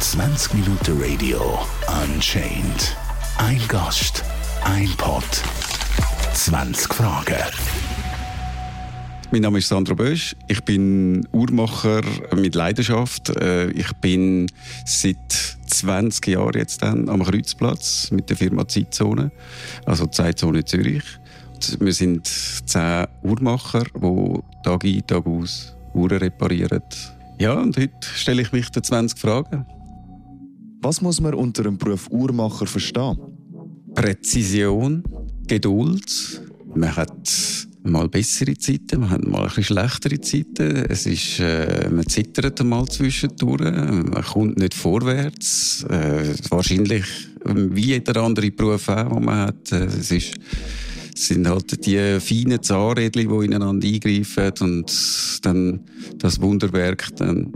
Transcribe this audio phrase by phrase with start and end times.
[0.00, 1.58] 20 Minuten Radio
[2.02, 2.96] Unchained.
[3.36, 4.24] Ein Gast,
[4.64, 5.22] ein Pod,
[6.32, 7.36] 20 Fragen.
[9.30, 10.34] Mein Name ist Sandro Bösch.
[10.48, 12.00] Ich bin Uhrmacher
[12.34, 13.28] mit Leidenschaft.
[13.28, 14.46] Äh, ich bin
[14.86, 19.30] seit 20 Jahren jetzt dann am Kreuzplatz mit der Firma Zeitzone,
[19.84, 21.04] also Zeitzone Zürich.
[21.78, 26.82] Wir sind zehn Uhrmacher, die Tag ein, Tag aus Uhren reparieren.
[27.38, 29.66] Ja, und heute stelle ich mich den 20 Fragen.
[30.82, 33.18] Was muss man unter dem Beruf Uhrmacher verstehen?
[33.94, 35.02] Präzision,
[35.46, 36.42] Geduld.
[36.74, 37.28] Man hat
[37.82, 40.76] mal bessere Zeiten, man hat mal ein bisschen schlechtere Zeiten.
[40.88, 45.84] Es ist, äh, man zittert mal zwischendurch, man kommt nicht vorwärts.
[45.84, 47.04] Äh, wahrscheinlich
[47.44, 49.72] wie jeder andere Beruf auch, den man hat.
[49.72, 50.34] Äh, es ist,
[51.20, 54.90] es sind halt die feinen Zahnrädchen, die ineinander eingreifen und
[55.42, 55.80] dann
[56.16, 57.52] das Wunderwerk dann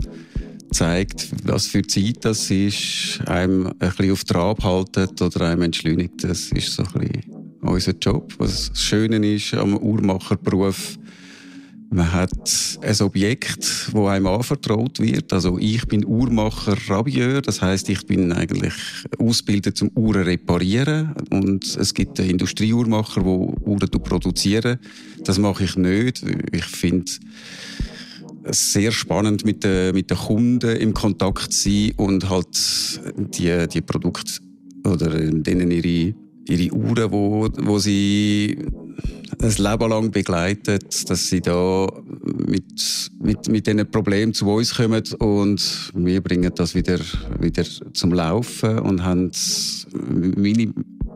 [0.71, 6.23] zeigt, was für Zeit das ist, einem ein bisschen auf Trab haltet oder einem entschleunigt.
[6.23, 7.23] Das ist so ein bisschen
[7.61, 8.35] unser Job.
[8.37, 10.99] Was das Schöne ist am Uhrmacherberuf,
[11.89, 15.31] man hat ein Objekt, wo einem anvertraut wird.
[15.31, 18.73] Also ich bin Uhrmacher Rabieur, das heißt, ich bin eigentlich
[19.17, 24.79] ausgebildet zum Uhren reparieren und es gibt Industrieuhrmacher, wo Uhren produzieren.
[25.23, 26.23] Das mache ich nicht.
[26.51, 27.11] Ich finde
[28.51, 32.47] sehr spannend mit den, mit den Kunden im Kontakt zu sein und halt
[33.15, 34.41] die, die Produkte
[34.85, 36.13] oder denen ihre,
[36.47, 38.57] ihre Uhren, wo, wo sie
[39.41, 41.87] ein Leben lang begleitet, dass sie da
[42.47, 45.03] mit, mit, mit diesen Problemen zu uns kommen.
[45.19, 46.99] Und wir bringen das wieder,
[47.39, 49.31] wieder zum Laufen und haben
[50.35, 50.73] meine,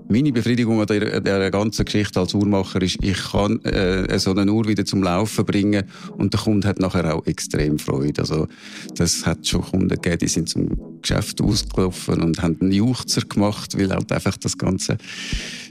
[0.10, 4.52] meine Befriedigung an der, der ganzen Geschichte als Uhrmacher ist, ich kann äh, so eine
[4.52, 5.84] Uhr wieder zum Laufen bringen
[6.18, 8.22] und der Kunde hat nachher auch extrem Freude.
[8.22, 8.48] Also
[8.96, 13.78] das hat schon Kunden gegeben, die sind zum Geschäft ausgelaufen und haben einen Juchzer gemacht,
[13.78, 14.98] weil halt einfach das Ganze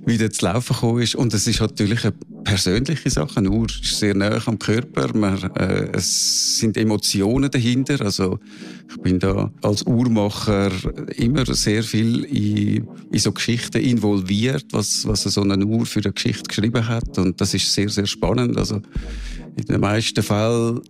[0.07, 1.17] wieder zu laufen gekommen ist.
[1.17, 2.15] Und es ist natürlich eine
[2.49, 3.37] persönliche Sache.
[3.37, 5.15] Eine Uhr ist sehr nah am Körper.
[5.15, 8.01] Man, äh, es sind Emotionen dahinter.
[8.01, 8.39] Also
[8.89, 10.71] ich bin da als Uhrmacher
[11.17, 16.13] immer sehr viel in, in so Geschichten involviert, was, was so eine Uhr für eine
[16.13, 17.19] Geschichte geschrieben hat.
[17.19, 18.57] Und das ist sehr, sehr spannend.
[18.57, 18.77] Also
[19.57, 20.81] in den meisten Fällen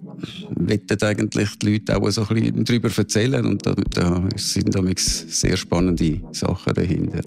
[0.54, 3.44] wetten eigentlich die Leute auch so ein bisschen darüber erzählen.
[3.44, 7.22] Und da, da sind damit sehr spannende Sachen dahinter.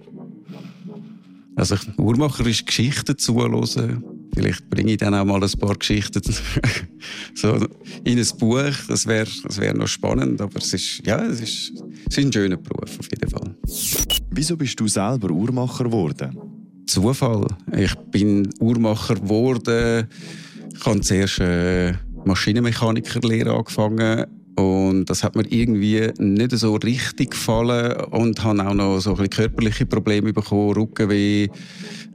[1.55, 4.20] Also uhrmacherische Geschichten zuhören.
[4.33, 6.21] Vielleicht bringe ich dann auch mal ein paar Geschichten
[7.35, 7.55] so
[8.03, 8.71] in ein Buch.
[8.87, 11.73] Das wäre das wär noch spannend, aber es ist, ja, es ist,
[12.09, 13.55] es ist ein schöner Beruf auf jeden Fall.
[14.31, 16.37] Wieso bist du selber Uhrmacher geworden?
[16.85, 17.47] Zufall.
[17.75, 20.07] Ich bin Uhrmacher geworden.
[20.73, 21.93] Ich habe zuerst äh,
[22.25, 24.25] Maschinenmechanikerlehre angefangen
[24.55, 29.15] und das hat mir irgendwie nicht so richtig gefallen und habe auch noch so ein
[29.15, 31.47] bisschen körperliche Probleme bekommen, Rückenweh.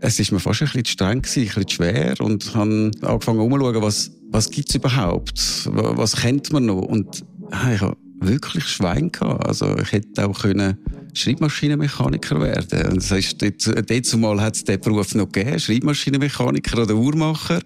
[0.01, 3.83] Es ist mir fast ein bisschen streng gewesen, ein bisschen schwer und habe angefangen umzuschauen,
[3.83, 5.69] was, was gibt's überhaupt?
[5.73, 6.83] Was kennt man noch?
[6.83, 9.47] Und ich habe wirklich Schwein gehabt.
[9.47, 10.79] Also ich hätte auch können
[11.15, 12.91] Schreibmaschinenmechaniker werden.
[12.91, 17.61] Und das heißt, dort, dort zumal hat es den Beruf noch gegeben, Schreibmaschinenmechaniker oder Uhrmacher.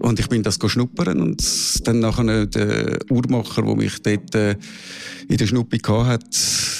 [0.00, 4.56] Und ich bin das schnuppern und dann nachher der Uhrmacher, der mich dort äh,
[5.28, 6.26] in der Schnuppi hatte,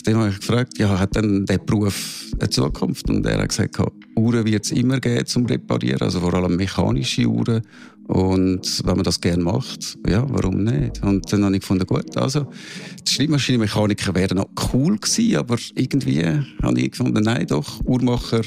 [0.07, 3.09] den habe ich gefragt, ja, hat denn der Beruf eine Zukunft?
[3.09, 3.79] Und er hat gesagt,
[4.17, 7.63] Uhren wird es immer geben zum Reparieren, also vor allem mechanische Uhren.
[8.07, 11.03] Und wenn man das gerne macht, ja, warum nicht?
[11.03, 12.47] Und dann habe ich gefunden, gut, also,
[13.07, 16.23] die Schreibmaschinenmechaniker wären noch cool gewesen, aber irgendwie
[16.63, 18.43] habe ich gefunden, nein, doch, Uhrmacher,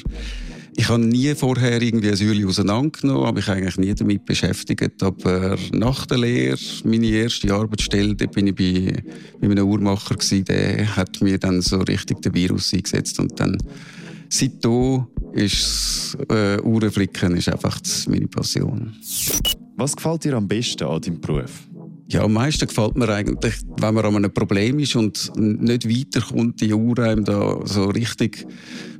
[0.79, 5.01] ich habe nie vorher irgendwie ein Säule auseinandergenommen, habe mich eigentlich nie damit beschäftigt.
[5.01, 9.03] Aber nach der Lehre, meine erste Arbeitsstelle, da bin ich bei,
[9.41, 13.57] bei einem Uhrmacher gewesen, der hat mir dann so richtig den Virus eingesetzt und dann
[14.29, 18.95] seitdem ist äh, Uhrenflicken ist einfach meine Passion.
[19.77, 21.67] Was gefällt dir am besten an deinem Beruf?
[22.09, 26.62] Ja, am meisten gefällt mir eigentlich, wenn man an einem Problem ist und nicht weiterkommt,
[26.62, 28.47] die Uhr einem da so richtig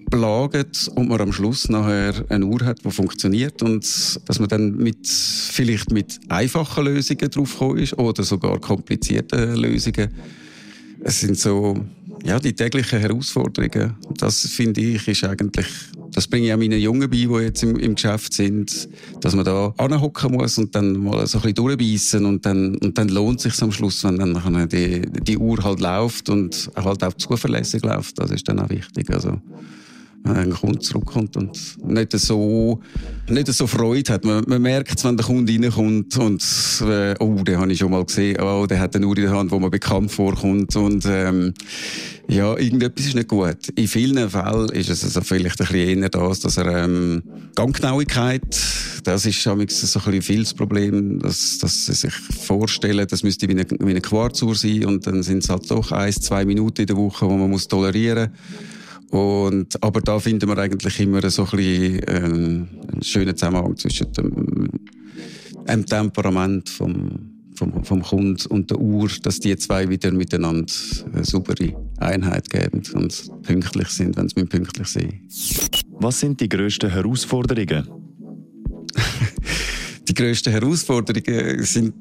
[0.10, 3.84] plagt und man am Schluss nachher eine Uhr hat, die funktioniert und
[4.28, 10.10] dass man dann mit, vielleicht mit einfachen Lösungen draufgekommen ist oder sogar komplizierten Lösungen.
[11.04, 11.78] Es sind so,
[12.24, 13.96] ja, die täglichen Herausforderungen.
[14.18, 15.68] Das finde ich ist eigentlich,
[16.12, 18.90] das bringe ich auch meinen Jungen bei, die jetzt im, im Geschäft sind,
[19.22, 22.98] dass man da anhocken muss und dann mal so ein bisschen durchbeissen und dann, und
[22.98, 27.14] dann lohnt sich am Schluss, wenn dann die, die Uhr halt läuft und halt auch
[27.14, 28.20] zuverlässig läuft.
[28.20, 29.10] Das ist dann auch wichtig.
[29.10, 29.40] Also,
[30.36, 32.80] ein Kunde zurückkommt und nicht so,
[33.30, 34.26] nicht so Freude hat.
[34.26, 36.44] Man, man merkt es, wenn der Kunde reinkommt und
[36.82, 39.32] äh, oh, den habe ich schon mal gesehen, oh, der hat eine Uhr in der
[39.34, 41.54] Hand, wo man bekannt vorkommt und ähm,
[42.30, 43.70] ja, irgendetwas ist nicht gut.
[43.76, 47.24] In vielen Fällen ist es also vielleicht ein bisschen eher das, dass er ähm,
[47.56, 48.44] Ganggenauigkeit,
[49.04, 53.48] das ist so ein bisschen viel das Problem, dass, dass sie sich vorstellen, das müsste
[53.48, 56.82] wie eine, wie eine Quarzuhr sein und dann sind es halt doch ein, zwei Minuten
[56.82, 58.30] in der Woche, wo man muss tolerieren
[59.12, 64.12] und, aber da finden wir eigentlich immer so ein bisschen äh, einen schönen Zusammenhang zwischen
[64.14, 64.70] dem,
[65.68, 70.72] dem Temperament vom vom, vom Kunden und der Uhr, dass die zwei wieder miteinander
[71.12, 75.14] eine saubere Einheit geben und pünktlich sind, wenn sie pünktlich sind.
[76.00, 77.88] Was sind die grössten Herausforderungen?
[80.08, 81.96] die grössten Herausforderungen sind,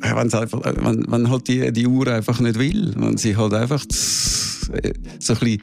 [0.00, 3.84] wenn, einfach, wenn, wenn halt die, die Uhr einfach nicht will, wenn sie halt einfach
[5.18, 5.62] so ein bisschen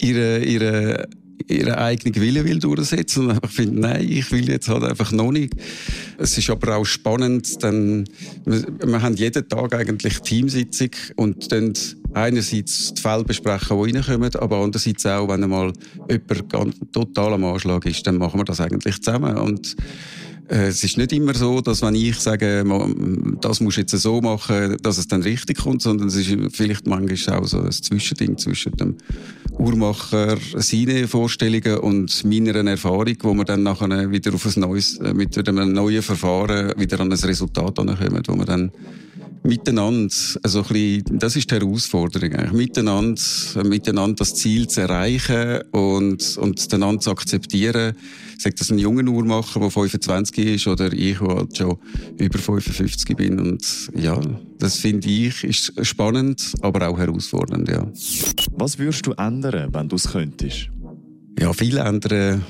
[0.00, 1.08] ihre, ihre
[1.48, 5.30] ihren eigenen Willen will durchsetzen und einfach findet, nein, ich will jetzt halt einfach noch
[5.30, 5.54] nicht.
[6.18, 8.04] Es ist aber auch spannend, denn
[8.44, 11.72] wir, wir haben jeden Tag eigentlich Teamsitzung und dann
[12.14, 15.72] einerseits die Fälle besprechen, die reinkommen, aber andererseits auch, wenn einmal
[16.08, 19.76] jemand total am Anschlag ist, dann machen wir das eigentlich zusammen und
[20.48, 22.64] es ist nicht immer so, dass wenn ich sage,
[23.40, 26.86] das musst du jetzt so machen, dass es dann richtig kommt, sondern es ist vielleicht
[26.86, 28.96] manchmal auch so ein Zwischending zwischen dem
[29.58, 35.14] Uhrmacher, seine Vorstellungen und meiner Erfahrung, wo wir dann nachher wieder auf ein neues, äh,
[35.14, 37.96] mit einem neuen Verfahren wieder an ein Resultat kommen,
[38.26, 38.70] wo wir dann
[39.42, 43.20] miteinander, also ein bisschen, das ist die Herausforderung, eigentlich, miteinander,
[43.64, 47.94] miteinander das Ziel zu erreichen und, und einander zu akzeptieren.
[48.38, 51.76] Sagt das ein junger Uhrmacher, der 25 ist, oder ich, der halt schon
[52.18, 53.40] über 55 bin.
[53.40, 54.20] Und ja,
[54.58, 57.86] das finde ich ist spannend, aber auch herausfordernd, ja.
[58.52, 60.68] Was würdest du ändern, wenn du es könntest?
[61.38, 62.42] Ja, viel ändern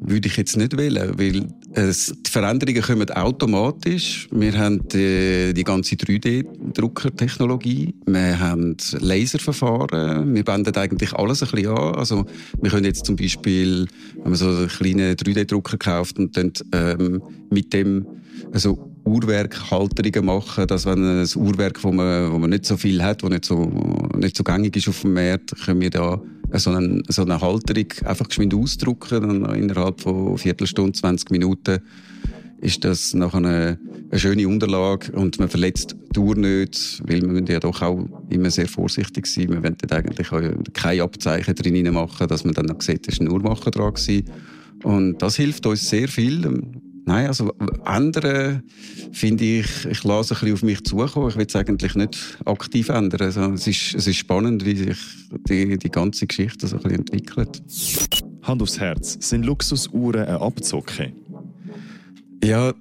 [0.00, 4.28] würde ich jetzt nicht wählen, weil es, die Veränderungen kommen automatisch.
[4.30, 11.72] Wir haben die, die ganze 3D-Druckertechnologie, wir haben Laserverfahren, wir wenden eigentlich alles ein bisschen
[11.76, 11.94] an.
[11.94, 12.26] Also
[12.60, 17.22] wir können jetzt zum Beispiel, wenn man so einen kleinen 3D-Drucker kauft und dann ähm,
[17.50, 18.06] mit dem
[18.52, 23.22] also Uhrwerkhalterungen machen, dass wenn ein Uhrwerk, wo man, wo man nicht so viel hat,
[23.22, 23.72] wo nicht so,
[24.16, 26.20] nicht so gängig ist auf dem Markt, können wir da
[26.54, 31.80] so eine, so eine Halterung einfach geschwind ausdrucken und innerhalb von Viertelstunde, 20 Minuten
[32.60, 33.78] ist das nachher eine,
[34.10, 38.50] eine schöne Unterlage und man verletzt die Uhr nicht, weil wir ja doch auch immer
[38.50, 39.50] sehr vorsichtig sein.
[39.50, 40.28] Wir wollen eigentlich
[40.72, 44.24] keine Abzeichen drin machen, dass man dann noch sieht, es ist ein Uhrmacher dran gewesen.
[44.82, 46.44] Und das hilft uns sehr viel.
[47.08, 48.62] Nein, also andere
[49.12, 51.30] finde ich, ich lasse ein bisschen auf mich zukommen.
[51.30, 53.22] Ich will es eigentlich nicht aktiv ändern.
[53.22, 54.98] Also, es, ist, es ist spannend, wie sich
[55.48, 57.62] die, die ganze Geschichte so ein bisschen entwickelt.
[58.42, 61.14] Hand aufs Herz, sind Luxusuhren eine Abzocke?
[62.44, 62.74] Ja,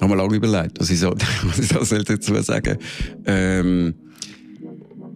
[0.00, 1.14] habe mir lange überlegt, was ich, so,
[1.44, 2.76] was ich da dazu sagen
[3.24, 3.94] ähm,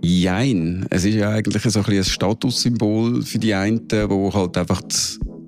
[0.00, 0.86] Jein.
[0.90, 4.82] Es ist ja eigentlich so ein, ein Statussymbol für die einen, wo halt einfach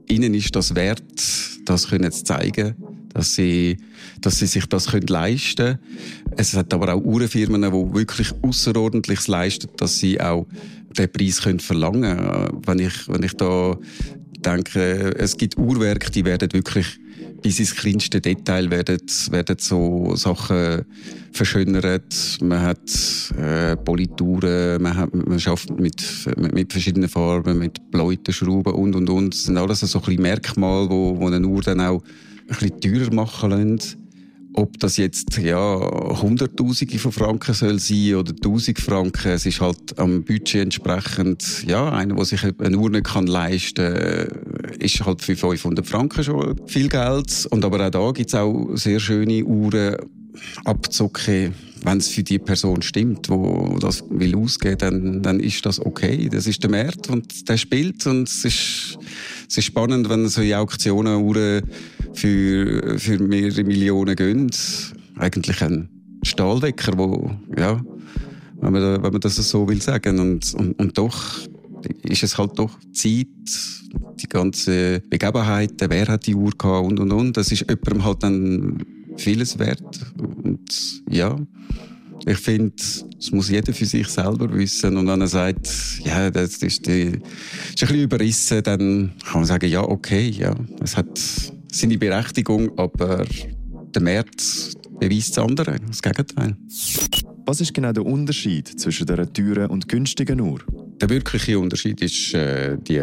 [0.09, 1.03] ihnen ist das wert,
[1.65, 2.75] das können zu zeigen,
[3.13, 3.79] dass sie,
[4.21, 5.79] dass sie sich das können leisten können.
[6.37, 10.47] Es hat aber auch Uhrenfirmen, die wirklich Außerordentliches leisten, dass sie auch
[10.97, 12.63] den Preis können verlangen können.
[12.67, 13.77] Wenn ich, wenn ich da
[14.45, 16.99] denke, es gibt Uhrwerke, die werden wirklich
[17.45, 20.87] bis ins kleinste Detail werden, werden so Sachen
[21.31, 22.39] verschönert.
[22.41, 22.81] Man hat
[23.39, 26.03] äh, Polituren, man, hat, man schafft mit,
[26.39, 29.35] mit, mit, verschiedenen Farben, mit Bläuten, Schrauben und und und.
[29.35, 32.03] Das sind alles so ein Merkmale, wo, wo eine Uhr dann auch
[32.49, 34.04] ein bisschen teurer machen lassen.
[34.55, 35.61] Ob das jetzt ja
[36.23, 41.91] Hunderttausende von Franken soll sein oder Tausend Franken, es ist halt am Budget entsprechend, ja,
[41.91, 44.29] einer, der sich eine Uhr nicht kann leisten
[44.79, 47.47] ist halt für 500 Franken schon viel Geld.
[47.51, 49.97] Und aber auch da gibt es auch sehr schöne Uhren,
[50.65, 55.79] abzocken, wenn es für die Person stimmt, wo das will ausgehen, dann, dann ist das
[55.79, 56.29] okay.
[56.31, 58.99] Das ist der Markt und der spielt und es ist,
[59.49, 61.63] es ist spannend, wenn so Auktionen Uhren
[62.15, 64.51] für, für mehrere Millionen gehen.
[65.17, 65.91] Eigentlich ein
[66.23, 67.81] Stahldecker, wo, ja,
[68.61, 70.19] wenn man, wenn man das so will sagen.
[70.19, 71.39] Und, und, und doch
[72.03, 73.27] ist es halt doch Zeit,
[74.21, 77.37] die ganze Begebenheit, wer hat die Uhr gehabt und und und.
[77.37, 78.79] Das ist jemandem halt dann
[79.17, 80.13] vieles wert.
[80.43, 81.37] Und ja,
[82.27, 82.75] ich finde,
[83.17, 84.97] das muss jeder für sich selber wissen.
[84.97, 85.69] Und wenn er sagt,
[86.05, 87.21] ja, das ist, die, ist ein
[87.73, 91.21] bisschen überrissen, dann kann man sagen, ja, okay, ja, es hat
[91.73, 93.25] seine Berechtigung, aber
[93.95, 96.57] der März beweist das andere, das Gegenteil.
[97.47, 100.61] Was ist genau der Unterschied zwischen der teuren und günstigen Uhr?
[101.01, 103.01] der wirkliche Unterschied ist äh, die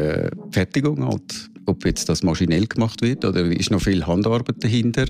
[0.51, 1.49] Fertigung halt.
[1.67, 5.05] Ob jetzt das maschinell gemacht wird oder ist noch viel Handarbeit dahinter.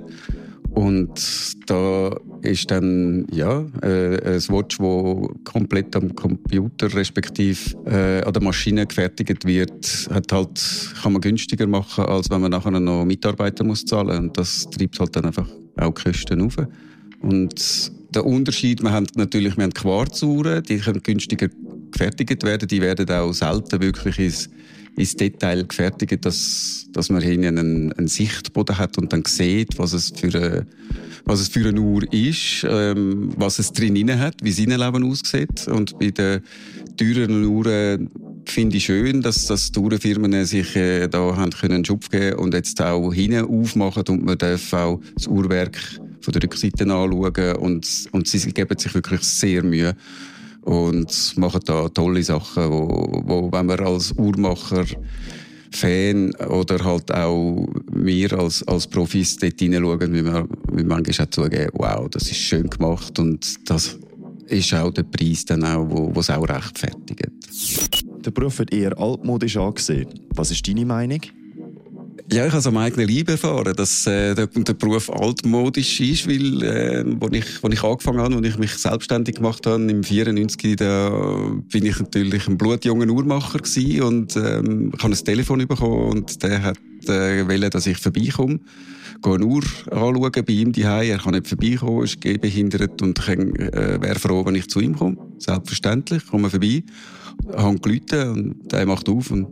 [0.69, 8.33] Und da ist dann ja, äh, ein Watch, wo komplett am Computer respektive äh, an
[8.33, 13.05] der Maschine gefertigt wird, hat halt, kann man günstiger machen, als wenn man nachher noch
[13.05, 16.55] Mitarbeiter muss zahlen Und das treibt halt dann einfach auch die Kosten auf.
[17.21, 21.49] Und der Unterschied, wir haben natürlich wir haben Quarzuhren, die können günstiger
[21.91, 24.49] gefertigt werden, die werden auch selten wirklich ins
[24.97, 29.93] ins Detail gefertigt, dass, dass man hinten einen, einen Sichtboden hat und dann sieht, was
[29.93, 30.65] es für eine,
[31.25, 35.67] was es für eine Uhr ist, ähm, was es drin hat, wie sein Leben aussieht.
[35.67, 36.41] Und bei den
[36.97, 38.09] teuren Uhren
[38.45, 42.53] finde ich schön, dass, dass die Uhrenfirmen sich äh, da haben können Schub geben und
[42.53, 45.77] jetzt auch hinten aufmachen und man darf auch das Uhrwerk
[46.21, 49.95] von der Rückseite anschauen und, und sie geben sich wirklich sehr Mühe
[50.61, 54.85] und machen da tolle Sachen, wo, wo wenn man als Uhrmacher
[55.73, 60.25] Fan oder halt auch wir als, als Profis dort hineinschauen, wie
[60.77, 63.97] wie manchmal auch zugeben, wow, das ist schön gemacht und das
[64.47, 67.31] ist auch der Preis dann auch, wo, es auch rechtfertigt.
[68.25, 70.09] Der Beruf wird eher altmodisch angesehen.
[70.35, 71.21] Was ist deine Meinung?
[72.33, 76.29] Ja, ich habe es am eigenen Leib erfahren, dass äh, der, der, Beruf altmodisch ist,
[76.29, 80.01] weil äh, als ich, als ich angefangen habe, als ich mich selbstständig gemacht habe, im
[80.01, 81.09] 94, da
[81.69, 86.41] bin ich natürlich ein blutjunger Uhrmacher gewesen und ähm, ich habe ein Telefon bekommen und
[86.41, 86.77] der hat
[87.09, 88.61] äh, wollen, dass ich vorbeikomme
[89.21, 91.11] gehe eine Uhr anschauen bei ihm daheim.
[91.11, 95.17] Er kann nicht vorbeikommen, ist gehbehindert und äh, wäre froh, wenn ich zu ihm komme.
[95.37, 96.83] Selbstverständlich, komme vorbei,
[97.53, 99.47] habe geläutet und er macht auf und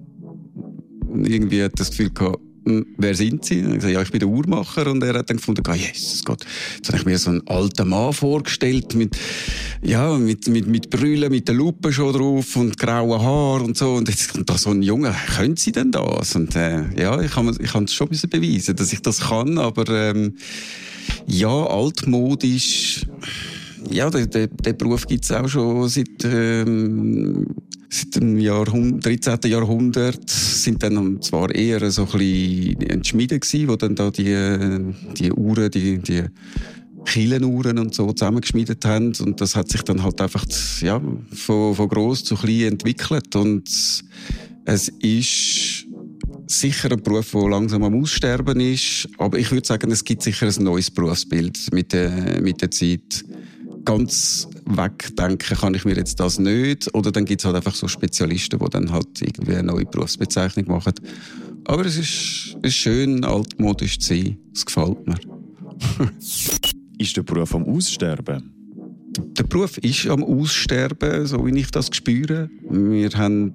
[1.24, 3.62] irgendwie hat das Gefühl gehabt, wer sind Sie?
[3.62, 4.88] Und ich gesagt, ja, ich bin der Uhrmacher.
[4.88, 7.90] Und er hat dann gefunden, oh, Jesus Gott, jetzt habe ich mir so einen alten
[7.90, 9.18] Mann vorgestellt mit,
[9.82, 13.94] ja, mit, mit, mit Brüllen, mit der Lupe schon drauf und grauen Haar und so.
[13.94, 16.36] Und jetzt kommt da so ein Junge, können Sie denn das?
[16.36, 20.36] Und äh, ja, ich kann ich es schon beweisen, dass ich das kann, aber ähm,
[21.26, 23.06] ja, altmodisch,
[23.90, 27.46] ja, den, den, den Beruf gibt es auch schon seit ähm,
[27.90, 29.52] seit dem Jahrhundert, 13.
[29.52, 30.30] Jahrhundert.
[30.30, 35.72] Sind dann zwar eher so ein bisschen Schmiede gewesen, wo dann da die, die Uhren,
[35.72, 36.24] die, die
[37.06, 39.14] Kielenuhren und so zusammengeschmiedet haben.
[39.20, 40.46] Und das hat sich dann halt einfach
[40.82, 41.02] ja,
[41.34, 43.36] von, von gross zu klein entwickelt.
[43.36, 43.68] Und
[44.66, 45.86] es ist
[46.48, 50.48] sicher ein Beruf, der langsam am Aussterben ist, aber ich würde sagen, es gibt sicher
[50.48, 53.24] ein neues Berufsbild mit der, mit der Zeit
[53.86, 56.94] ganz wegdenken kann ich mir jetzt das nicht.
[56.94, 60.68] Oder dann gibt es halt einfach so Spezialisten, die dann halt irgendwie eine neue Berufsbezeichnung
[60.68, 60.94] machen.
[61.66, 64.38] Aber es ist, ist schön, altmodisch zu sein.
[64.54, 65.18] Es gefällt mir.
[66.98, 68.59] ist der Beruf am Aussterben?
[69.18, 72.50] Der Beruf ist am Aussterben, so wie ich das spüre.
[72.70, 73.54] Wir haben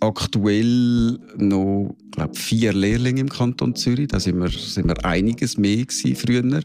[0.00, 4.08] aktuell noch glaub, vier Lehrlinge im Kanton Zürich.
[4.08, 6.60] Da sind wir, sind wir einiges mehr früher.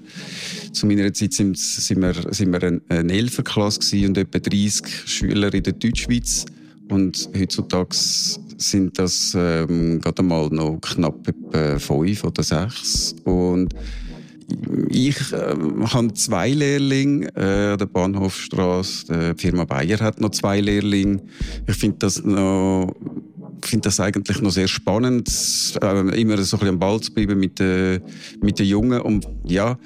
[0.71, 5.63] Zu meiner Zeit sind, sind wir, sind wir eine Elferklasse und etwa 30 Schüler in
[5.63, 6.45] der Deutschschweiz.
[6.89, 7.95] Und heutzutage
[8.57, 13.15] sind das ähm, gerade mal noch knapp etwa fünf oder sechs.
[13.25, 13.73] Und
[14.89, 15.55] ich äh,
[15.93, 19.35] habe zwei Lehrlinge äh, an der Bahnhofstraße.
[19.35, 21.21] Die Firma Bayer hat noch zwei Lehrlinge.
[21.67, 22.93] Ich finde das noch
[23.61, 25.29] finde das eigentlich noch sehr spannend,
[25.81, 27.99] äh, immer so ein bisschen am Ball zu bleiben mit, äh,
[28.41, 29.01] mit den Jungen.
[29.01, 29.77] Und ja,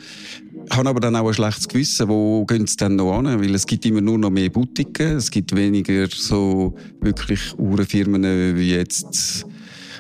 [0.69, 3.25] habe aber dann auch ein schlechtes Gewissen, wo gehen sie dann noch an?
[3.25, 8.23] Weil es gibt immer nur noch mehr Boutiquen, es gibt weniger so wirklich Uhrenfirmen
[8.55, 9.45] wie jetzt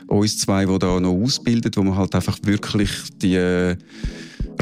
[0.07, 2.91] uns zwei, die da noch ausbilden, wo man halt einfach wirklich
[3.21, 3.77] die äh,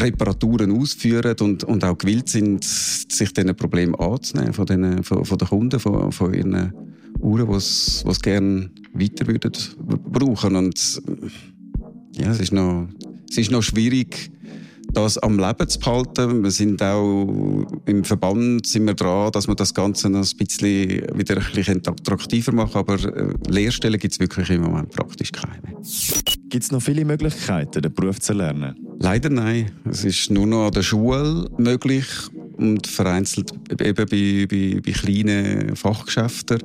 [0.02, 5.38] Reparaturen ausführen und, und auch gewillt sind, sich diesen Problemen anzunehmen von den, von, von
[5.38, 6.74] den Kunden, von, von ihren
[7.20, 9.52] Uhren, die sie gerne weiter würden
[10.12, 10.56] brauchen.
[10.56, 11.02] Und
[12.14, 12.88] ja, es ist noch,
[13.30, 14.32] es ist noch schwierig,
[14.94, 16.44] das am Leben zu behalten.
[16.44, 21.18] Wir sind auch im Verband sind wir dran, dass wir das Ganze noch ein bisschen
[21.18, 22.78] wieder ein bisschen attraktiver machen.
[22.78, 25.62] Aber äh, Lehrstellen gibt es wirklich im Moment praktisch keine.
[26.50, 28.89] Gibt es noch viele Möglichkeiten, den Beruf zu lernen?
[29.02, 29.72] Leider nein.
[29.90, 32.06] Es ist nur noch an der Schule möglich
[32.58, 36.60] und vereinzelt eben bei, bei, bei kleinen Fachgeschäften.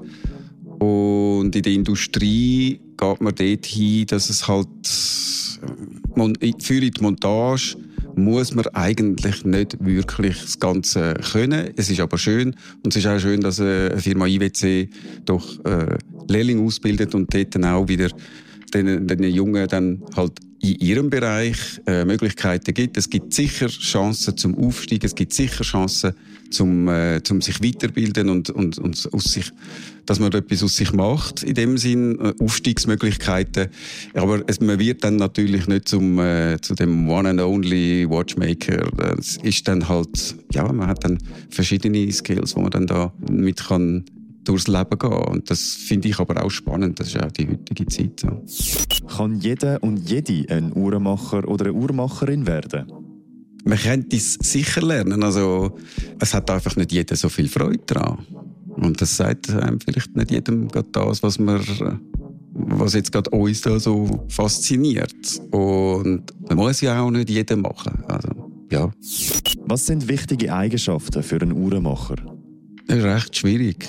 [0.81, 4.69] Und in der Industrie geht man dort hin, dass es halt
[6.61, 7.77] für die Montage
[8.17, 11.71] muss man eigentlich nicht wirklich das Ganze können.
[11.77, 14.89] Es ist aber schön und es ist auch schön, dass eine Firma IWC
[15.25, 15.97] doch äh,
[16.29, 18.09] Lehrling ausbildet und dort dann auch wieder
[18.73, 20.33] den, den Jungen dann halt
[20.65, 22.97] in ihrem Bereich äh, Möglichkeiten gibt.
[22.97, 26.15] Es gibt sicher Chancen zum Aufstieg, es gibt sicher Chancen
[26.51, 29.51] zum, äh, zum sich weiterbilden und, und, und aus sich,
[30.07, 33.69] dass man etwas aus sich macht, in dem Sinn, äh, Aufstiegsmöglichkeiten.
[34.15, 38.91] Aber es, man wird dann natürlich nicht zum, äh, zu dem One and Only Watchmaker.
[38.97, 41.19] Das ist dann halt, ja, man hat dann
[41.51, 44.05] verschiedene Skills, wo man dann da mit kann
[44.45, 45.11] durchs Leben gehen.
[45.13, 47.01] Und das finde ich aber auch spannend.
[47.01, 48.25] Das ist auch die heutige Zeit.
[49.17, 52.91] Kann jeder und jede ein Uhrmacher oder eine Uhrmacherin werden?
[53.65, 55.23] Man könnte es sicher lernen.
[55.23, 55.79] Also,
[56.21, 58.19] es hat einfach nicht jeder so viel Freude daran.
[58.69, 61.61] Und das sagt einem vielleicht nicht jedem gerade das, was man
[62.55, 65.41] was jetzt gerade uns da so fasziniert.
[65.51, 68.05] Und man muss ja auch nicht jeder machen.
[68.07, 68.29] Also,
[68.71, 68.91] ja.
[69.67, 72.17] Was sind wichtige Eigenschaften für einen Uhrenmacher?
[72.87, 73.89] Das ist recht schwierig.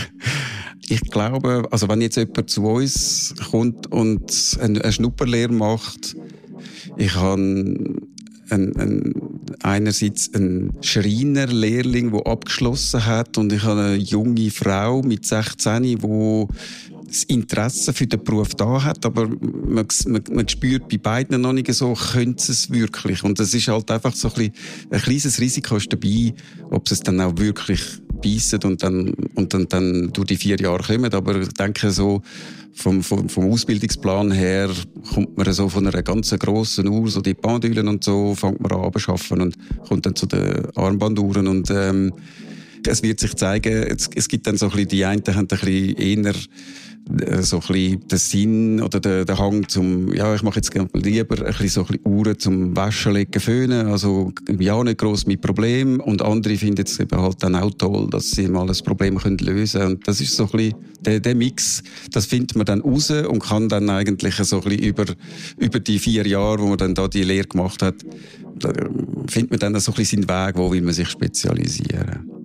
[0.88, 6.16] ich glaube, also wenn jetzt jemand zu uns kommt und eine Schnupperlehre macht,
[6.96, 9.14] ich habe ein, ein,
[9.62, 15.98] einerseits einen Schreinerlehrling, der abgeschlossen hat, und ich habe eine junge Frau mit 16, die
[17.06, 21.52] das Interesse für den Beruf da hat, aber man, man, man spürt bei beiden noch
[21.52, 23.24] nicht so, können sie es wirklich.
[23.24, 24.52] Und es ist halt einfach so ein, bisschen,
[24.90, 26.34] ein kleines Risiko ist dabei,
[26.70, 27.80] ob sie es dann auch wirklich
[28.22, 31.12] beißen und dann, und dann, dann durch die vier Jahre kommen.
[31.12, 32.22] Aber ich denke so,
[32.74, 34.70] vom, vom, vom Ausbildungsplan her
[35.12, 38.72] kommt man so von einer ganz grossen Uhr, so die Pendülen und so, fängt man
[38.72, 39.56] an zu und
[39.88, 42.12] kommt dann zu den Armbanduhren und ähm,
[42.86, 45.46] es wird sich zeigen, es, es gibt dann so ein bisschen, die einen haben ein
[45.46, 46.34] bisschen eher
[47.20, 51.38] äh, so ein den Sinn oder den, den Hang zum, ja, ich mache jetzt lieber
[51.38, 53.86] ein bisschen so ein Uhren zum Waschen, legen, föhnen.
[53.86, 56.00] Also, ja, nicht gross mein Problem.
[56.00, 59.38] Und andere finden es eben halt dann auch toll, dass sie mal ein Problem können
[59.38, 59.82] lösen.
[59.82, 61.82] Und das ist so ein bisschen, der, der Mix,
[62.12, 65.04] das findet man dann raus und kann dann eigentlich so ein bisschen über,
[65.56, 67.96] über die vier Jahre, wo man dann da die Lehre gemacht hat,
[68.58, 68.72] da
[69.28, 72.37] findet man dann so ein bisschen seinen Weg, wo will man sich spezialisieren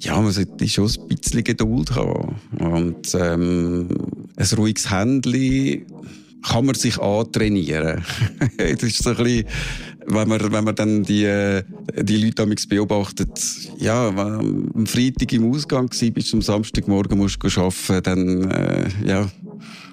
[0.00, 2.36] ja, man sollte schon ein bisschen Geduld haben.
[2.58, 3.88] Und ähm,
[4.36, 5.86] ein ruhiges Händchen
[6.42, 8.04] kann man sich antrainieren.
[8.56, 9.44] das ist so ein bisschen,
[10.06, 11.60] wenn man, wenn man dann die,
[12.00, 13.40] die Leute beobachtet,
[13.78, 18.88] ja, wenn am Freitag im Ausgang war, bis zum Samstagmorgen musst du arbeiten, dann, äh,
[19.04, 19.28] ja,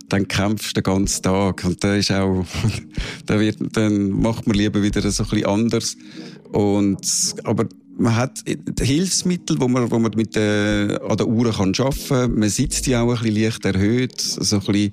[0.07, 1.63] dann kämpfst du den ganzen Tag.
[1.65, 2.45] Und da ist auch,
[3.25, 5.97] dann, wird, dann macht man lieber wieder so ein bisschen anders.
[6.51, 8.43] Und, aber man hat
[8.79, 12.35] Hilfsmittel, wo man, wo man mit der, an der Uhr kann arbeiten kann.
[12.35, 14.19] Man sitzt die auch ein bisschen leicht erhöht.
[14.21, 14.91] So ein bisschen,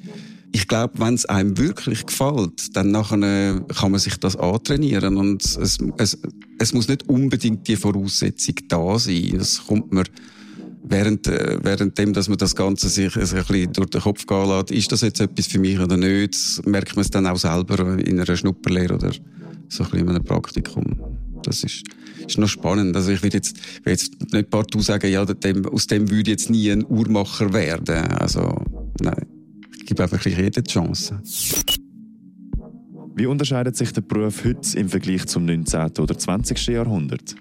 [0.53, 5.17] ich glaube, wenn es einem wirklich gefällt, dann nachher kann man sich das antrainieren.
[5.17, 6.19] Und es, es,
[6.59, 9.35] es muss nicht unbedingt die Voraussetzung da sein.
[9.37, 10.05] Das kommt mir
[10.83, 14.71] während, während dem, dass man das Ganze sich ein bisschen durch den Kopf gehen lässt,
[14.71, 16.37] ist das jetzt etwas für mich oder nicht,
[16.67, 19.13] merkt man es dann auch selber in einer Schnupperlehre oder
[19.69, 21.12] so ein bisschen in einem Praktikum.
[21.43, 21.83] Das ist,
[22.27, 22.97] ist noch spannend.
[22.97, 26.29] Also ich will jetzt, will jetzt nicht partout sagen, ja, dem, aus dem würde ich
[26.29, 28.07] jetzt nie ein Uhrmacher werden.
[28.13, 28.65] Also,
[29.01, 29.27] nein.
[29.79, 31.21] Ich gebe einfach jede Chance.
[33.15, 35.99] Wie unterscheidet sich der Beruf heute im Vergleich zum 19.
[35.99, 36.67] oder 20.
[36.69, 37.35] Jahrhundert?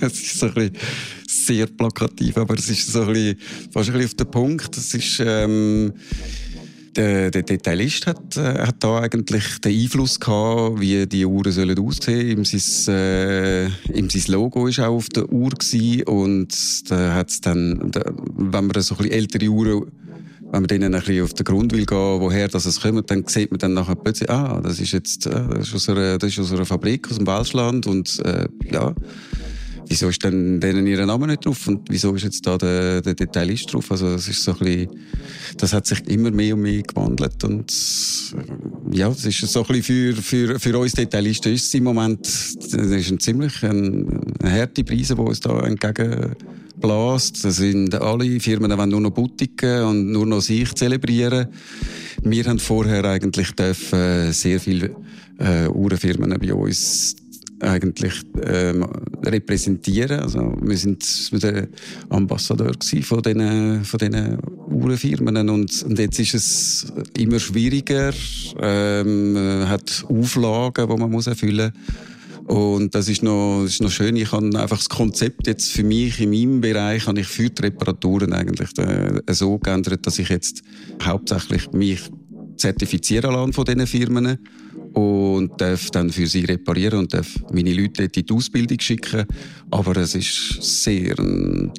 [0.00, 0.76] Das ist so ein bisschen
[1.26, 3.38] sehr plakativ, aber es ist so ein bisschen,
[3.72, 4.76] fast ein bisschen auf den Punkt.
[4.76, 5.92] Es ist, ähm,
[6.96, 11.78] der, der Detailist hat, äh, hat da eigentlich den Einfluss gehabt, wie die Uhren sollen
[11.78, 12.38] aussehen.
[12.38, 17.40] Ihm sein, äh, ihm sein Logo ist auch auf der Uhr gewesen und da hat's
[17.40, 18.02] dann, da,
[18.36, 19.86] wenn man so ein ältere Uhren
[20.52, 23.52] wenn man denen ein bisschen auf den Grund will gehen, woher das kommt, dann sieht
[23.52, 26.40] man dann nachher plötzlich, ah, das ist jetzt, äh, das ist aus einer, das ist
[26.40, 28.92] aus einer Fabrik aus dem Welschland und, äh, ja,
[29.90, 33.14] wieso ist denn denen ihr Name nicht drauf und wieso ist jetzt da der, der
[33.14, 33.90] Detailist drauf?
[33.90, 34.88] Also das ist so ein bisschen,
[35.58, 37.72] das hat sich immer mehr und mehr gewandelt und
[38.92, 42.24] ja, das ist so ein bisschen für, für, für uns Detailisten ist es im Moment,
[42.24, 47.44] das ist ein ziemlich ein, eine harte Preise, die uns da entgegenbläst.
[47.44, 51.48] Das sind alle Firmen, die nur noch Boutiquen und nur noch sich zelebrieren.
[52.22, 54.94] Wir haben vorher eigentlich dürfen sehr viele
[55.38, 57.16] äh, Uhrenfirmen bei uns
[57.60, 58.86] eigentlich ähm,
[59.24, 60.20] repräsentieren.
[60.20, 61.68] Also wir sind der
[62.08, 68.12] Ambassadeur von diesen, von diesen Uhrenfirmen und, und jetzt ist es immer schwieriger,
[68.60, 71.72] ähm, hat Auflagen, die man muss erfüllen.
[72.46, 74.16] Und das ist noch, das ist noch schön.
[74.16, 77.62] Ich habe einfach das Konzept jetzt für mich in meinem Bereich, habe ich für die
[77.62, 80.62] Reparaturen eigentlich äh, so geändert, dass ich jetzt
[81.00, 82.10] hauptsächlich mich
[82.60, 84.38] zertifizieren lasse von diesen Firmen
[84.92, 89.26] und darf dann für sie reparieren und darf meine Leute in die Ausbildung schicken.
[89.70, 91.72] Aber es ist sehr ein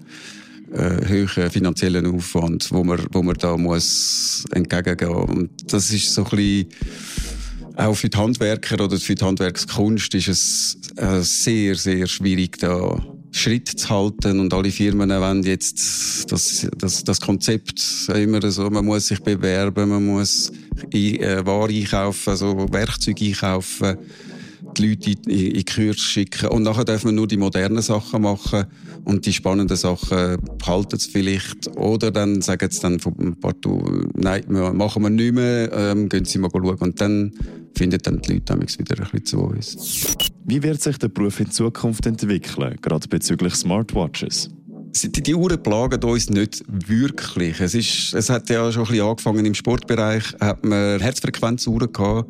[0.74, 5.14] äh, hoher finanzieller Aufwand, wo man, wo man da muss entgegengehen.
[5.14, 6.68] Und das ist so ein bisschen
[7.76, 13.02] auch für die Handwerker oder für die Handwerkskunst ist es äh, sehr, sehr schwierig, da
[13.32, 18.86] Schritt zu halten und alle Firmen wollen jetzt das, das, das Konzept immer so, man
[18.86, 20.52] muss sich bewerben, man muss
[20.92, 23.98] äh, Ware einkaufen, also Werkzeuge einkaufen,
[24.78, 26.50] die Leute in, in, in Kurs schicken.
[26.50, 28.66] Und nachher dürfen wir nur die modernen Sachen machen
[29.06, 31.76] und die spannenden Sachen behalten sie vielleicht.
[31.78, 36.38] Oder dann sagen sie dann von partout, nein, machen wir nicht mehr, ähm, gehen sie
[36.38, 36.76] mal schauen.
[36.76, 37.32] Und dann
[37.76, 40.18] finden dann die Leute wieder ein bisschen zu uns.
[40.44, 44.50] Wie wird sich der Beruf in Zukunft entwickeln, gerade bezüglich Smartwatches?
[45.04, 47.60] Die, die Uhren plagen uns nicht wirklich.
[47.62, 52.30] Es, ist, es hat ja schon ein bisschen angefangen im Sportbereich, hat man Herzfrequenzuhren gehabt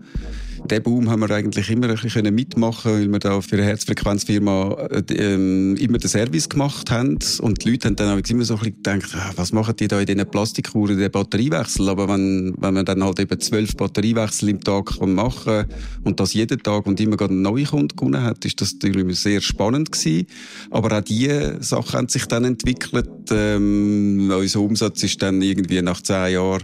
[0.70, 4.88] den Boom haben wir eigentlich immer ein bisschen mitmachen weil wir da für eine Herzfrequenzfirma
[4.92, 7.18] äh, ähm, immer den Service gemacht haben.
[7.42, 9.88] Und die Leute haben dann auch immer so ein bisschen gedacht, ah, was machen die
[9.88, 11.90] da in diesen Plastikuhren, den Batteriewechsel?
[11.90, 15.66] Aber wenn, wenn man dann halt eben zwölf Batteriewechsel im Tag kann machen
[16.04, 19.20] und das jeden Tag und immer gerade einen neuen Kunden gewonnen hat, ist das natürlich
[19.20, 20.28] sehr spannend gewesen.
[20.70, 23.10] Aber auch diese Sachen haben sich dann entwickelt.
[23.32, 26.64] Ähm, unser Umsatz ist dann irgendwie nach zehn Jahren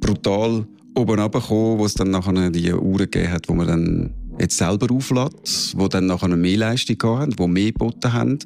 [0.00, 4.56] brutal oben runtergekommen, wo es dann nachher die Uhren gegeben hat, wo man dann jetzt
[4.56, 8.38] selber auflädt, wo dann nachher mehr Leistung haben, wo mehr geboten haben,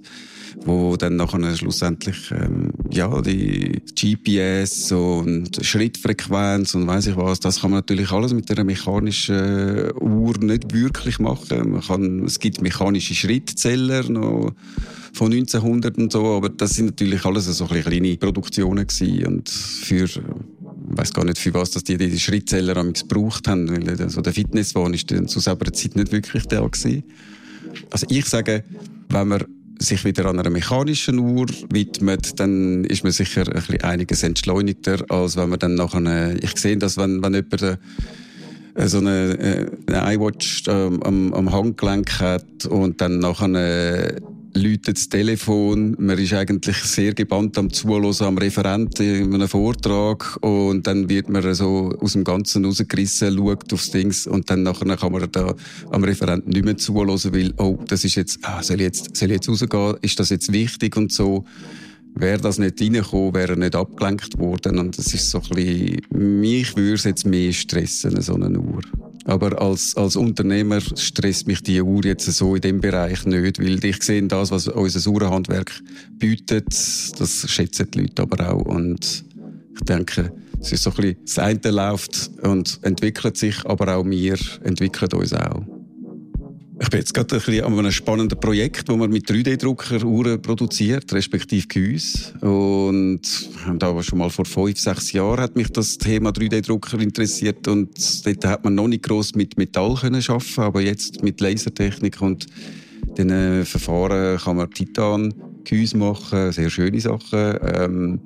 [0.64, 7.60] wo dann nachher schlussendlich ähm, ja die GPS und Schrittfrequenz und weiß ich was, das
[7.60, 11.70] kann man natürlich alles mit einer mechanischen Uhr nicht wirklich machen.
[11.70, 14.52] Man kann, es gibt mechanische Schrittzähler noch
[15.12, 20.08] von 1900 und so, aber das sind natürlich alles so kleine Produktionen gewesen und für
[20.94, 24.32] ich weiß gar nicht, für was dass die die Schrittzähler gebraucht haben, weil also der
[24.32, 27.02] Fitnesswahn ist zu selber Zeit nicht wirklich da gewesen.
[27.90, 28.62] Also ich sage,
[29.08, 29.44] wenn man
[29.80, 35.04] sich wieder an einer mechanischen Uhr widmet, dann ist man sicher ein bisschen einiges entschleunigter,
[35.08, 37.76] als wenn man dann nach einer, ich sehe das, wenn, wenn jemand äh,
[38.86, 44.14] so eine, äh, eine iWatch ähm, am, am Handgelenk hat und dann nach einer
[44.54, 45.96] läutet das Telefon.
[45.98, 51.28] Man ist eigentlich sehr gebannt am Zuhören am Referent in einem Vortrag und dann wird
[51.28, 55.54] man so aus dem Ganzen rausgerissen, schaut aufs Dings und dann nachher kann man da
[55.90, 59.30] am Referent nicht mehr zuhören, weil, oh, das ist jetzt, ah, soll ich jetzt, soll
[59.30, 59.96] ich jetzt rausgehen?
[60.02, 61.44] Ist das jetzt wichtig und so?
[62.16, 64.78] Wäre das nicht reingekommen, wäre er nicht abgelenkt worden.
[64.78, 68.82] Und das ist so ein bisschen, mich würde es jetzt mehr stressen, so eine Uhr.
[69.24, 73.82] Aber als, als Unternehmer stresst mich die Uhr jetzt so in dem Bereich nicht, weil
[73.84, 75.72] ich sehe das, was unser Uhrenhandwerk
[76.18, 76.68] bietet,
[77.18, 78.64] das schätzen die Leute aber auch.
[78.66, 79.24] Und
[79.74, 84.04] ich denke, es ist so ein bisschen, das eine läuft und entwickelt sich, aber auch
[84.04, 85.62] wir entwickeln uns auch.
[86.80, 90.42] Ich bin jetzt gerade ein bisschen an einem spannenden Projekt, wo man mit 3D-Drucker Uhren
[90.42, 92.32] produziert, respektive Gehäuse.
[92.40, 93.20] Und
[93.78, 98.44] da schon mal vor fünf, sechs Jahren hat mich das Thema 3D-Drucker interessiert und dort
[98.44, 102.46] hat man noch nicht gross mit Metall können arbeiten, aber jetzt mit Lasertechnik und
[103.18, 107.56] den Verfahren kann man Titan-Gehäuse machen, sehr schöne Sachen.
[107.62, 108.20] Ähm,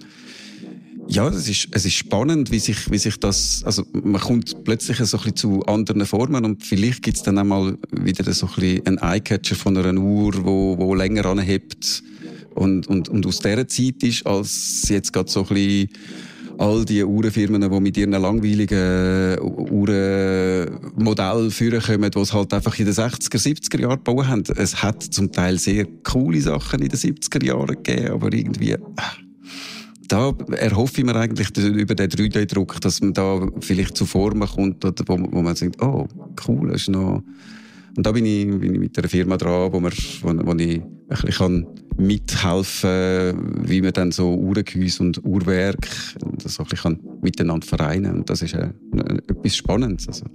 [1.09, 4.99] ja, es ist, es ist spannend, wie sich, wie sich das, also man kommt plötzlich
[4.99, 8.87] so ein bisschen zu anderen Formen und vielleicht gibt's dann einmal wieder so ein bisschen
[8.87, 12.03] einen Eyecatcher von einer Uhr, wo, wo länger anhebt
[12.55, 15.89] und, und, und aus dieser Zeit ist, als jetzt gerade so ein bisschen
[16.59, 22.85] all die Uhrenfirmen, die mit ihren langweiligen Uhrenmodellen führen kommen, die es halt einfach in
[22.85, 24.43] den 60er, 70er Jahren gebaut haben.
[24.57, 29.13] Es hat zum Teil sehr coole Sachen in den 70er Jahren gegeben, aber irgendwie, ah,
[30.09, 34.85] da erhoffe ich mir eigentlich über den 3D-Druck, dass man da vielleicht zu Formen kommt,
[34.85, 36.09] wo, wo man sagt, oh,
[36.47, 37.23] cool, das ist noch...
[37.97, 39.93] Und da bin ich, bin ich mit einer Firma dran, wo, man,
[40.23, 41.67] wo, wo ich ein bisschen
[41.97, 45.89] mithelfen kann, wie man dann so Uhrengehäuse und Uhrwerk
[46.43, 48.19] das ein bisschen miteinander vereinen kann.
[48.21, 48.71] Und das ist äh,
[49.27, 50.07] etwas Spannendes.
[50.07, 50.27] Also,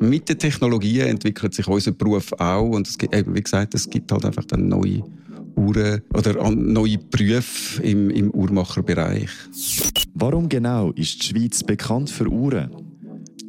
[0.00, 4.10] mit den Technologien entwickelt sich unser Beruf auch und es gibt, wie gesagt, es gibt
[4.10, 5.04] halt einfach dann neue
[5.56, 9.30] Uhren oder neue Berufe im, im Uhrmacherbereich.
[10.14, 12.70] Warum genau ist die Schweiz bekannt für Uhren?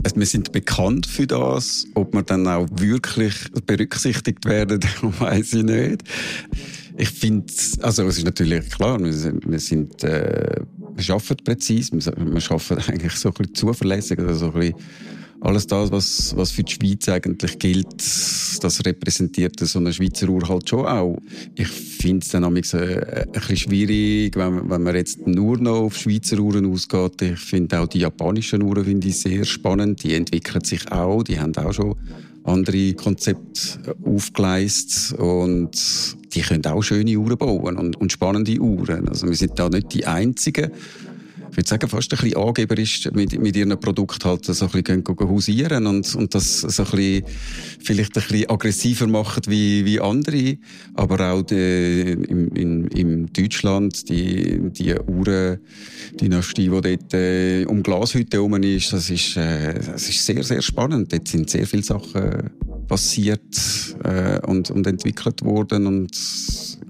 [0.04, 1.86] Also wir sind bekannt für das.
[1.96, 3.34] Ob wir dann auch wirklich
[3.66, 6.04] berücksichtigt werden, weiß ich nicht.
[6.98, 10.62] Ich finde, also es ist natürlich klar, wir sind, wir, sind, äh,
[10.96, 14.76] wir arbeiten präzise, wir, wir arbeiten eigentlich so ein bisschen zuverlässig, also so ein bisschen
[15.48, 17.88] alles das, was, was für die Schweiz eigentlich gilt,
[18.62, 21.18] das repräsentiert so eine Schweizer Uhr halt schon auch.
[21.56, 25.84] Ich finde es dann ein, äh, ein bisschen schwierig, wenn, wenn man jetzt nur noch
[25.84, 27.22] auf Schweizer Uhren ausgeht.
[27.22, 30.04] Ich finde auch die japanischen Uhren finde ich sehr spannend.
[30.04, 31.96] Die entwickeln sich auch, die haben auch schon
[32.44, 35.72] andere Konzepte aufgeleistet und
[36.34, 39.08] die können auch schöne Uhren bauen und, und spannende Uhren.
[39.08, 40.72] Also wir sind da nicht die Einzigen.
[41.52, 45.04] Ich würde sagen, fast ein bisschen angeberisch mit, mit ihren Produkten halt so ein bisschen
[45.08, 47.24] hausieren und, und das so ein bisschen,
[47.80, 50.58] vielleicht ein bisschen aggressiver machen wie, wie andere.
[50.94, 58.38] Aber auch die, im, in, in Deutschland, die, die Uhrendynastie, die dort äh, um Glashütte
[58.38, 61.12] herum ist, das ist, äh, das ist sehr, sehr spannend.
[61.14, 62.52] Dort sind sehr viele Sachen
[62.88, 63.42] passiert
[64.04, 66.18] äh, und, und entwickelt worden und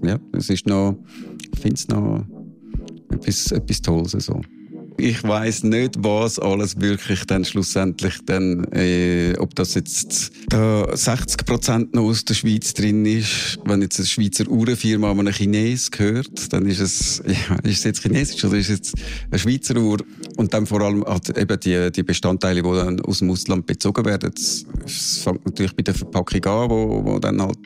[0.02, 0.96] ja, es ist noch,
[1.52, 2.24] ich finde es noch
[3.10, 4.40] etwas, etwas Tolles so
[4.98, 11.46] ich weiß nicht, was alles wirklich dann schlussendlich dann, äh, ob das jetzt da 60
[11.46, 13.58] Prozent noch aus der Schweiz drin ist.
[13.64, 17.84] Wenn jetzt eine Schweizer Uhrenfirma an einen Chines gehört, dann ist es, ja, ist es
[17.84, 18.94] jetzt chinesisch oder ist es jetzt
[19.30, 19.98] eine Schweizer Uhr?
[20.36, 24.04] Und dann vor allem halt eben die, die Bestandteile, die dann aus dem Ausland bezogen
[24.04, 24.32] werden.
[24.84, 27.58] Es fängt natürlich bei der Verpackung an, wo, wo dann halt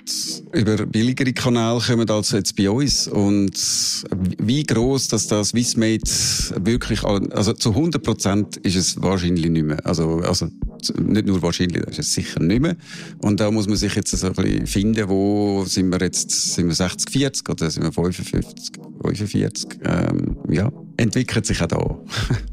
[0.53, 3.09] über billigere Kanäle kommen als jetzt bei uns.
[3.09, 3.59] Und
[4.39, 6.03] wie groß, dass das Swissmade
[6.63, 9.85] wirklich also zu 100 Prozent ist es wahrscheinlich nicht mehr.
[9.87, 10.49] Also, also
[11.01, 12.77] nicht nur wahrscheinlich, das ist es sicher nicht mehr.
[13.19, 16.69] Und da muss man sich jetzt so ein bisschen finden, wo sind wir jetzt, sind
[16.69, 19.69] wir 60, 40 oder sind wir 55, 45?
[19.85, 21.99] Ähm, ja, entwickelt sich auch da.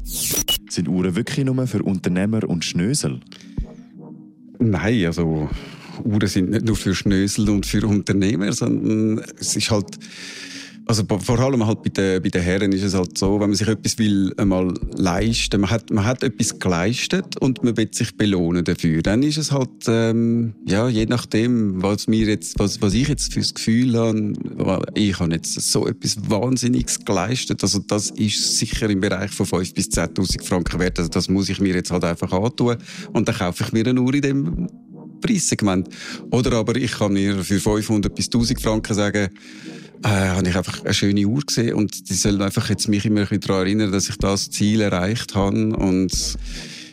[0.70, 3.20] sind Uhren wirklich nur für Unternehmer und Schnösel?
[4.58, 5.48] Nein, also
[6.04, 9.98] Uhren sind nicht nur für Schnösel und für Unternehmer, sondern es ist halt
[10.90, 13.54] also vor allem halt bei den, bei den Herren ist es halt so, wenn man
[13.54, 18.16] sich etwas will einmal leisten, man hat, man hat etwas geleistet und man will sich
[18.16, 19.00] belohnen dafür.
[19.00, 23.32] Dann ist es halt, ähm, ja, je nachdem, was mir jetzt, was, was ich jetzt
[23.32, 27.62] fürs Gefühl habe, ich habe jetzt so etwas Wahnsinniges geleistet.
[27.62, 30.98] Also das ist sicher im Bereich von 5 bis 10.000 Franken wert.
[30.98, 32.78] Also das muss ich mir jetzt halt einfach antun.
[33.12, 34.68] Und dann kaufe ich mir eine Uhr in dem
[35.20, 35.88] Preissegment.
[36.32, 39.28] Oder aber ich kann mir für 500 bis 1000 Franken sagen,
[40.02, 43.30] äh, habe ich einfach eine schöne Uhr gesehen und die soll einfach jetzt mich immer
[43.30, 46.36] ein daran erinnern, dass ich das Ziel erreicht habe und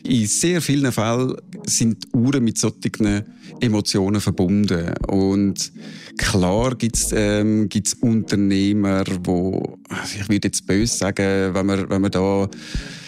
[0.04, 3.24] in sehr vielen Fällen sind Uhren mit solchen
[3.60, 4.94] Emotionen verbunden.
[5.08, 5.72] Und
[6.18, 9.78] klar gibt es ähm, gibt's Unternehmer, wo,
[10.16, 12.50] ich würde jetzt böse sagen, wenn man, wenn man da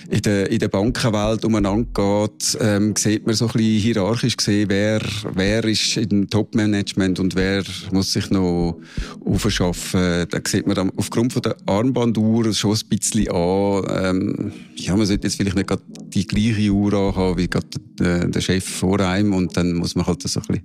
[0.09, 4.69] in der, in der Bankenwelt umeinander geht, ähm, sieht man so ein bisschen hierarchisch gesehen,
[4.69, 5.01] wer,
[5.33, 8.79] wer ist im Top-Management und wer muss sich noch
[9.23, 10.25] aufschaffen.
[10.29, 15.05] Da sieht man dann aufgrund von der Armbanduhr schon ein bisschen an, ähm, ja, man
[15.05, 17.67] sollte jetzt vielleicht nicht gerade die gleiche Uhr haben wie gerade
[17.99, 20.63] der, der Chef vor einem und dann muss man halt so ein bisschen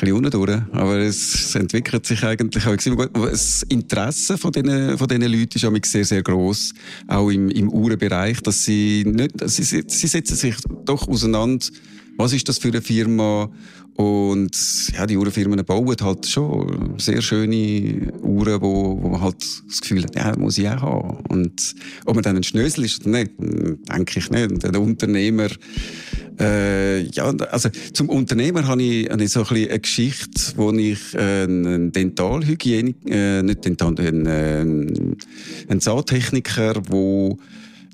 [0.00, 0.66] bisschen unten.
[0.72, 2.76] Aber es, entwickelt sich eigentlich auch.
[3.12, 6.72] Das Interesse von diesen, von diesen Leuten ist auch sehr, sehr gross.
[7.06, 11.66] Auch im, im Uhrenbereich, dass sie nicht, sie, sie setzen sich doch auseinander.
[12.18, 13.50] Was ist das für eine Firma?
[13.96, 14.56] Und
[14.92, 20.04] ja, die Uhrenfirmen bauen halt schon sehr schöne Uhren, wo, wo man halt das Gefühl
[20.04, 21.18] hat, ja, muss ich auch haben.
[21.28, 24.52] Und ob man dann ein Schnösel ist oder nicht, denke ich nicht.
[24.52, 25.48] Und der Unternehmer
[26.38, 30.70] äh, ja, also zum Unternehmer habe ich, habe ich so ein bisschen eine Geschichte, wo
[30.72, 34.60] ich äh, einen Dentalhygienik, äh, nicht Dental, einen, äh,
[35.68, 37.36] einen Zahntechniker, der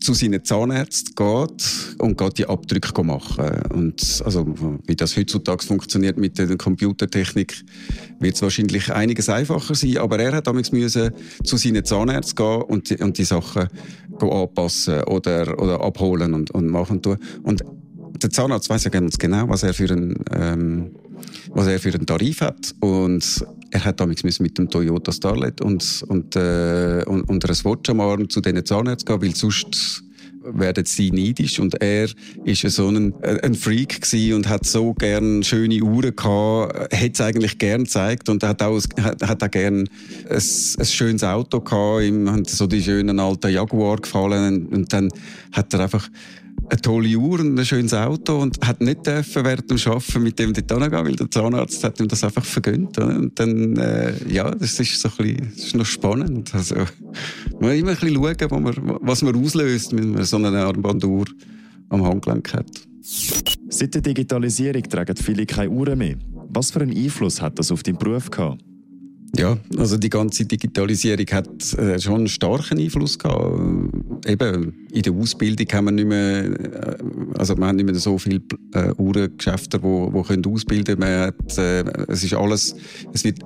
[0.02, 3.62] zu seinen Zahnärzten geht und geht die Abdrücke machen.
[3.72, 7.64] Und also, wie das heutzutage funktioniert mit der Computertechnik,
[8.18, 9.98] wird es wahrscheinlich einiges einfacher sein.
[9.98, 13.68] Aber er hat damals zu seinen Zahnärzten gehen und die, und die Sachen
[14.20, 17.00] anpassen oder, oder abholen und, und machen.
[17.42, 17.64] Und
[18.22, 20.90] der Zahnarzt weiß ja ganz genau, was er für einen, ähm,
[21.50, 22.74] was er für einen Tarif hat.
[22.80, 27.88] Und er hat damals mit dem Toyota Starlet und, und, äh, und, und einer Swatch
[27.90, 30.04] am Arm zu diesen Zahnärzten gehen, weil sonst
[30.44, 31.58] werden sie neidisch.
[31.58, 32.08] Und er
[32.44, 34.00] ist so ein, ein Freak
[34.34, 38.78] und hat so gern schöne Uhren gehabt, hätte es eigentlich gern gezeigt und hat auch,
[39.00, 39.88] hat, hat auch gern
[40.28, 44.66] ein, ein schönes Auto gehabt, ihm hat so die schönen alten Jaguar gefallen.
[44.66, 45.08] Und dann
[45.52, 46.08] hat er einfach
[46.72, 50.38] eine tolle Uhr und ein schönes Auto und hat nicht dürfen während dem Arbeiten mit
[50.38, 52.98] dem dort gehen, weil der Zahnarzt hat ihm das einfach vergönnt.
[52.98, 53.16] Oder?
[53.18, 56.54] Und dann, äh, ja, das ist so ein bisschen, das ist noch spannend.
[56.54, 56.88] Also, man
[57.60, 61.26] muss immer ein bisschen schauen, wo man, was man auslöst, wenn man so eine Armbanduhr
[61.90, 62.66] am Handgelenk hat.
[63.02, 66.16] Seit der Digitalisierung tragen viele keine Uhren mehr.
[66.48, 68.62] Was für einen Einfluss hat das auf deinen Beruf gehabt?
[69.34, 73.58] Ja, also die ganze Digitalisierung hat äh, schon einen starken Einfluss gehabt.
[74.26, 76.96] Eben, in der Ausbildung haben wir nicht mehr, äh,
[77.38, 78.42] also wir haben nicht mehr so viele
[78.74, 81.02] äh, Uhrengeschäfte, wo, wo können ausbilden.
[81.02, 82.76] Hat, äh, es ist alles,
[83.14, 83.38] es wird,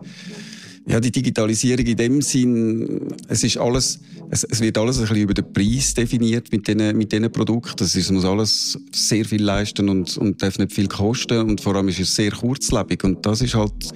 [0.89, 5.23] ja, die Digitalisierung in dem Sinn, es ist alles, es, es wird alles ein bisschen
[5.23, 7.85] über den Preis definiert mit diesen, mit diesen Produkten.
[7.85, 11.87] Es muss alles sehr viel leisten und, und darf nicht viel kosten und vor allem
[11.89, 13.93] ist es sehr kurzlebig und das ist halt,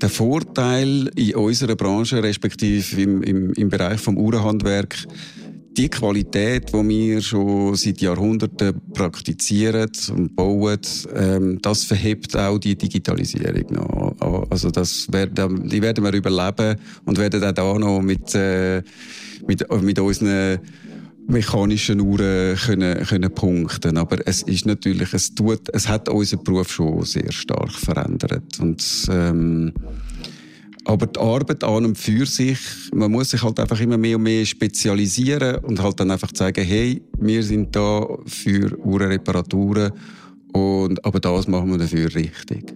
[0.00, 4.96] der Vorteil in unserer Branche, respektive im, im, im Bereich vom Uhrenhandwerk,
[5.76, 10.80] die Qualität, die wir schon seit Jahrhunderten praktizieren und bauen,
[11.14, 14.46] ähm, das verhebt auch die Digitalisierung noch.
[14.50, 18.82] Also das werden, die werden wir überleben und werden auch da noch mit, äh,
[19.46, 20.60] mit, mit unseren
[21.26, 23.96] mechanischen Uhren können, können punkten.
[23.96, 28.58] Aber es ist natürlich, es tut, es hat unseren Beruf schon sehr stark verändert.
[28.60, 29.72] Und, ähm,
[30.84, 32.58] aber die Arbeit an und für sich,
[32.92, 36.64] man muss sich halt einfach immer mehr und mehr spezialisieren und halt dann einfach sagen,
[36.64, 39.92] hey, wir sind da für Uhrenreparaturen
[40.52, 42.72] und, aber das machen wir dafür richtig.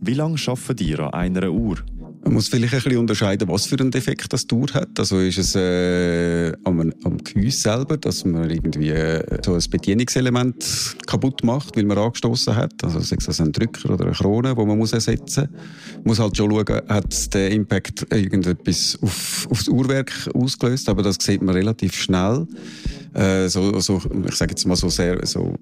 [0.00, 1.76] Wie lange arbeitet ihr an einer Uhr?
[2.22, 4.98] Man muss vielleicht ein bisschen unterscheiden, was für einen Defekt das Tour hat.
[4.98, 10.96] Also ist es äh, am, am Gehäuse selber, dass man irgendwie äh, so ein Bedienungselement
[11.06, 12.84] kaputt macht, weil man angestoßen hat.
[12.84, 15.94] Also sei es ein Drücker oder eine Krone, wo man muss ersetzen muss.
[15.94, 21.02] Man muss halt schon schauen, hat der Impact irgendetwas auf, auf das Uhrwerk ausgelöst, aber
[21.02, 22.46] das sieht man relativ schnell.
[23.14, 25.54] Äh, so, so, ich sage jetzt mal so sehr so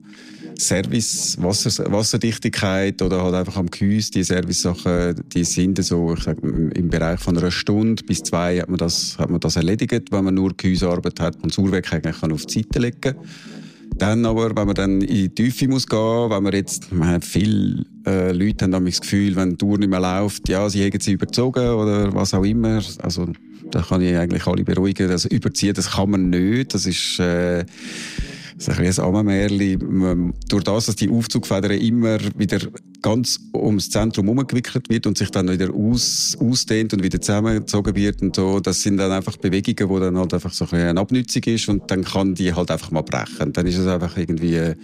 [0.59, 6.43] Service, Wasser, Wasserdichtigkeit oder halt einfach am Gehäuse, die Service-Sachen, die sind so, ich sag,
[6.43, 10.25] im Bereich von einer Stunde bis zwei hat man das, hat man das erledigt, wenn
[10.25, 13.15] man nur Gehäusearbeit hat und das Uhrwerk eigentlich kann auf die Seite legen.
[13.97, 17.25] Dann aber, wenn man dann in die Tiefe muss gehen, wenn man jetzt, man hat
[17.25, 21.01] viele äh, Leute haben das Gefühl, wenn die Uhr nicht mehr läuft, ja, sie haben
[21.01, 22.83] sie überzogen oder was auch immer.
[23.03, 23.29] Also,
[23.71, 25.11] da kann ich eigentlich alle beruhigen.
[25.11, 26.75] Also, überziehen, das kann man nicht.
[26.75, 27.65] Das ist, äh,
[28.59, 30.35] das ist ein Ammermärchen.
[30.49, 32.59] Durch das, dass die Aufzugfedern immer wieder
[33.03, 38.21] ganz ums Zentrum herumgewickelt wird und sich dann wieder aus, ausdehnt und wieder zusammengezogen wird
[38.21, 41.43] und so, das sind dann einfach Bewegungen, wo dann halt einfach so ein eine Abnützung
[41.45, 43.53] ist und dann kann die halt einfach mal brechen.
[43.53, 44.75] Dann ist es einfach irgendwie,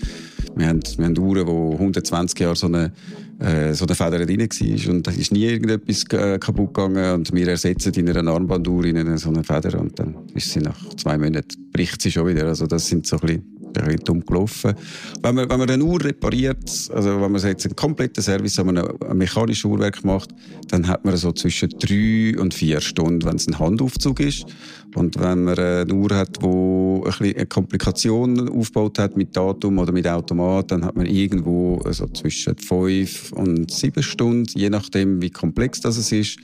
[0.54, 2.92] wir haben, wir haben Uhren, wo 120 Jahre so eine,
[3.40, 7.48] äh, so eine Feder drin war und da ist nie irgendetwas kaputt gegangen und wir
[7.48, 11.70] ersetzen in einer Armbanduhr in so eine Feder und dann ist sie nach zwei Monaten,
[11.72, 12.46] bricht sie schon wieder.
[12.46, 14.74] Also das sind so ein bisschen ein bisschen.
[15.22, 18.70] Wenn man, wenn man eine Uhr repariert, also wenn man jetzt einen kompletten Service an
[18.70, 20.30] einem, einem mechanischen Uhrwerk macht,
[20.68, 24.46] dann hat man so zwischen drei und vier Stunden, wenn es ein Handaufzug ist.
[24.94, 29.92] Und wenn man eine Uhr hat, die ein eine Komplikation aufgebaut hat mit Datum oder
[29.92, 35.30] mit Automat, dann hat man irgendwo also zwischen fünf und sieben Stunden, je nachdem, wie
[35.30, 36.38] komplex das ist.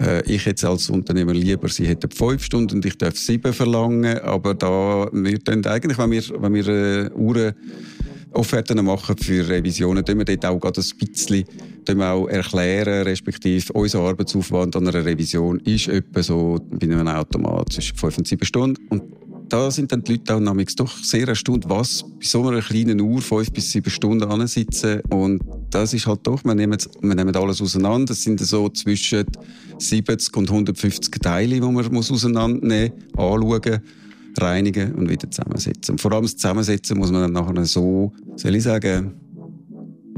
[0.00, 4.18] Äh, ich jetzt als Unternehmer lieber, sie hätten fünf Stunden und ich darf sieben verlangen.
[4.20, 7.54] Aber da, wir dann eigentlich, wenn wir, wenn wir äh, Uhren
[8.32, 14.00] Offerten machen für Revisionen, tun wir dort auch gerade ein bisschen auch erklären, respektive unser
[14.00, 18.86] Arbeitsaufwand an einer Revision ist etwa so bei einem Automat zwischen fünf und sieben Stunden.
[18.88, 19.02] Und
[19.48, 23.20] da sind dann die Leute auch doch sehr erstaunt, was bei so einer kleinen Uhr
[23.20, 25.00] fünf bis sieben Stunden ansitzen.
[25.10, 28.06] Und das ist halt doch, wir nehmen, wir nehmen alles auseinander.
[28.06, 29.24] Das sind so zwischen
[29.78, 33.80] 70 und 150 Teile, die man muss auseinandernehmen muss, anschauen,
[34.38, 35.92] reinigen und wieder zusammensetzen.
[35.94, 39.14] Und vor allem das Zusammensetzen muss man dann nachher so, soll ich sagen,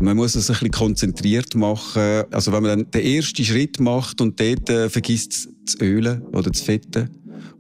[0.01, 2.25] man muss es ein bisschen konzentriert machen.
[2.31, 6.53] Also wenn man dann den ersten Schritt macht und dort äh, vergisst zu ölen oder
[6.53, 7.09] zu fetten,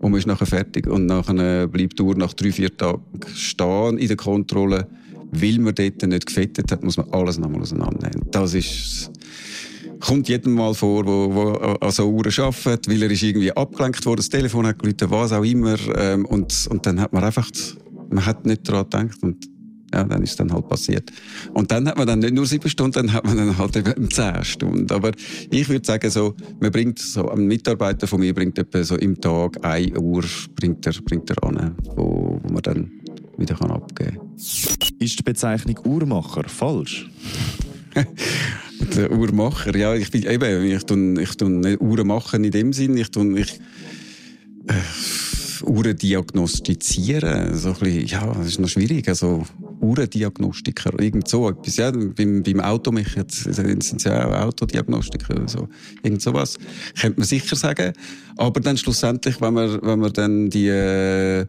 [0.02, 0.88] und man ist nachher fertig.
[0.88, 3.02] Und nachher bleibt die Uhr nach drei, vier Tagen
[3.34, 4.88] stehen in der Kontrolle.
[5.32, 8.28] Weil man dort nicht gefettet hat, muss man alles nochmal auseinandernehmen.
[8.30, 9.10] Das ist,
[9.98, 14.04] kommt jedem Mal vor, wo, wo an so Uhren arbeitet, weil er ist irgendwie abgelenkt
[14.04, 15.76] worden, das Telefon hat geläutet, was auch immer.
[15.96, 17.50] Ähm, und, und dann hat man einfach,
[18.10, 19.22] man hat nicht daran gedacht.
[19.22, 19.48] Und
[19.94, 21.10] ja, dann ist dann halt passiert.
[21.52, 24.10] Und dann hat man dann nicht nur sieben Stunden, dann hat man dann halt eben
[24.10, 24.90] zehn Stunden.
[24.90, 25.12] Aber
[25.50, 29.20] ich würde sagen, so, man bringt so, ein Mitarbeiter von mir bringt etwa so im
[29.20, 30.24] Tag eine Uhr,
[30.56, 32.90] bringt er, bringt er an, wo, wo man dann
[33.36, 34.31] wieder kann abgeben kann.
[34.98, 37.08] Ist die Bezeichnung Uhrmacher falsch?
[38.96, 42.96] der Uhrmacher, ja, ich bin eben, ich tue, ich tue nicht Uhren in dem Sinn,
[42.96, 43.60] ich tue, ich,
[44.66, 49.44] äh, Uhren diagnostizieren, so ein bisschen, ja, das ist noch schwierig, also
[49.80, 55.48] Uhrendiagnostiker, irgend so etwas, ja, beim, beim Auto, jetzt sind es ja auch Autodiagnostiker oder
[55.48, 55.68] so,
[56.02, 56.58] irgend sowas,
[57.00, 57.92] könnte man sicher sagen,
[58.36, 61.46] aber dann schlussendlich, wenn man, wenn man dann die, äh,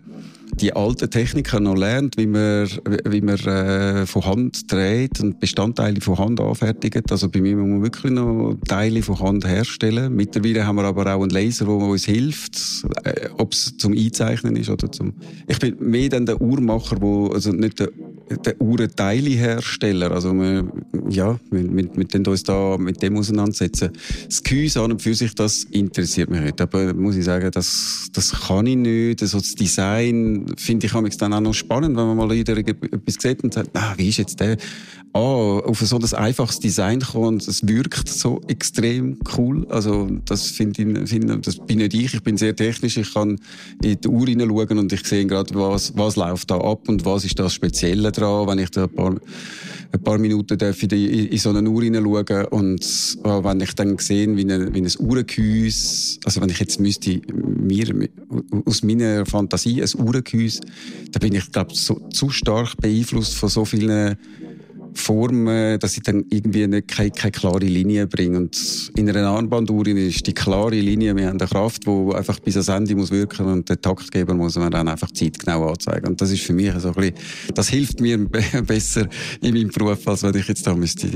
[0.60, 2.68] die alten Techniker noch lernt, wie man,
[3.06, 7.12] wie man äh, von Hand dreht und Bestandteile von Hand anfertigt.
[7.12, 10.16] Also bei mir muss man wirklich noch Teile von Hand herstellen.
[10.16, 14.56] Mittlerweile haben wir aber auch einen Laser, der uns hilft, äh, ob es zum Einzeichnen
[14.56, 15.13] ist oder zum...
[15.48, 17.89] Ich bin mehr dann der Uhrmacher, wo, also nicht der,
[18.46, 20.12] der Uhrenteilehersteller.
[20.12, 20.72] Also wir,
[21.10, 23.91] ja, wir, wir, wir uns da mit dem auseinandersetzen.
[24.26, 26.62] Das Gehäuse an und für sich, das interessiert mich nicht.
[26.62, 29.22] Aber muss ich sagen, das, das kann ich nicht.
[29.22, 33.44] Also das Design finde ich dann auch noch spannend, wenn man mal wieder etwas sieht
[33.44, 34.58] und sagt, ah, wie ist jetzt der?
[35.14, 39.68] A, auf so ein einfaches Design kommen und es wirkt so extrem cool.
[39.70, 42.16] Also das finde ich, find, das bin nicht ich.
[42.16, 42.98] Ich bin sehr technisch.
[42.98, 43.39] Ich kann
[43.84, 47.26] in die Uhr hineinschauen und ich sehe gerade, was, was läuft da ab und was
[47.26, 49.16] ist das Spezielle dran, wenn ich da ein paar,
[49.94, 52.82] ein paar Minuten darf die, in so eine Uhr hineinschauen und
[53.24, 57.22] äh, wenn ich dann sehe, wie, eine, wie ein Uhrengehäuse, also wenn ich jetzt müsste
[57.32, 58.10] mir
[58.66, 60.62] aus meiner Fantasie ein Uhrengehäuse,
[61.12, 64.18] da bin ich glaube so, zu stark beeinflusst von so vielen
[64.94, 68.38] Formen, dass ich dann irgendwie eine, keine, keine klare Linie bringe.
[68.38, 72.56] Und in einer Armbanduhr ist die klare Linie, wir haben eine Kraft, die einfach bis
[72.56, 76.08] ans Ende muss wirken und der Taktgeber muss man dann einfach zeitgenau anzeigen.
[76.08, 77.16] Und das ist für mich so ein bisschen,
[77.54, 78.18] das hilft mir
[78.68, 79.08] besser
[79.41, 81.10] in meinem Beruf, als wenn ich jetzt da müsste,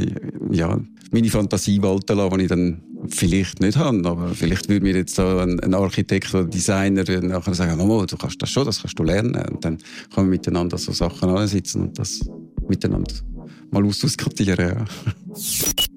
[0.52, 0.80] ja,
[1.12, 5.18] meine Fantasie walten lassen, die ich dann vielleicht nicht habe, aber vielleicht würde mir jetzt
[5.18, 8.98] da ein, ein Architekt oder Designer nachher sagen, Mama, du kannst das schon, das kannst
[9.00, 9.36] du lernen.
[9.50, 9.78] Und dann
[10.14, 12.22] kann man miteinander so Sachen ansitzen und das
[12.68, 13.14] miteinander
[13.72, 14.70] mal ausdiskutieren.
[14.70, 14.86] Ja.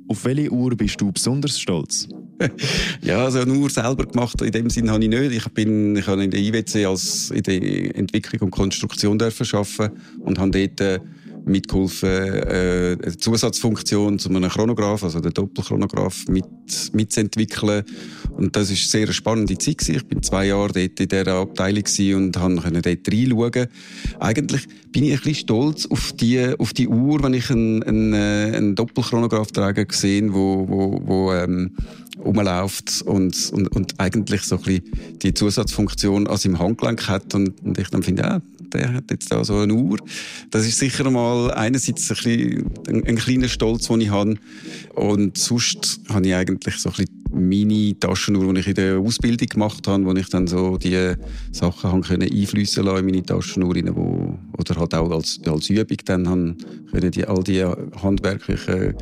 [0.08, 2.08] Auf welche Uhr bist du besonders stolz?
[3.02, 5.32] ja, also eine Uhr selber gemacht in dem Sinne habe ich nicht.
[5.32, 9.96] Ich bin, ich habe in der IWC als in der Entwicklung und Konstruktion dürfen arbeiten
[10.20, 11.00] und habe dort äh,
[11.44, 16.44] mitgeholfen, äh, eine Zusatzfunktion zu einem Chronograph, also den Doppelchronograph, mit,
[16.92, 17.84] mitzuentwickeln.
[18.36, 19.96] Und das ist eine sehr spannende Zeit gewesen.
[19.96, 23.66] Ich bin zwei Jahre dort in dieser Abteilung und konnte dort reinschauen.
[24.18, 28.12] Eigentlich bin ich ein bisschen stolz auf die, auf die Uhr, wenn ich einen, einen,
[28.14, 31.72] äh, einen Doppelchronograph trage, gesehen, wo, wo, wo ähm,
[32.24, 37.60] rumläuft und, und, und eigentlich so ein bisschen die Zusatzfunktion an seinem Handgelenk hat und,
[37.62, 39.98] und ich dann finde, ja, der hat jetzt da so eine Uhr.
[40.50, 44.36] Das ist sicher mal einerseits ein, bisschen, ein, ein kleiner Stolz, den ich habe.
[44.94, 49.48] Und sonst habe ich eigentlich so ein bisschen meine Taschenuhr, die ich in der Ausbildung
[49.48, 51.14] gemacht habe, wo ich dann so die
[51.52, 55.98] Sachen haben können einfließen lassen in meine Taschenuhr wo, oder halt auch als, als Übung
[56.04, 56.56] dann haben
[56.90, 58.94] können die, all die handwerklichen